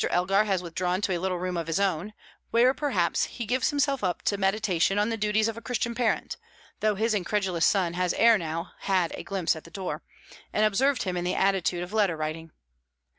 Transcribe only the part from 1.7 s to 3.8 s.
own, where perhaps, he gives